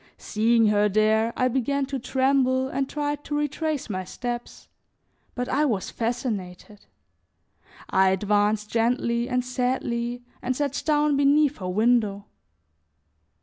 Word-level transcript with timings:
Seeing 0.17 0.65
her 0.69 0.89
there 0.89 1.31
I 1.37 1.47
began 1.47 1.85
to 1.85 1.99
tremble 1.99 2.67
and 2.69 2.89
tried 2.89 3.23
to 3.25 3.37
retrace 3.37 3.87
my 3.87 4.03
steps, 4.03 4.67
but 5.35 5.47
I 5.47 5.63
was 5.65 5.91
fascinated; 5.91 6.87
I 7.87 8.09
advanced 8.09 8.71
gently 8.71 9.29
and 9.29 9.45
sadly 9.45 10.23
and 10.41 10.55
sat 10.55 10.81
down 10.87 11.17
beneath 11.17 11.57
her 11.59 11.69
window. 11.69 12.25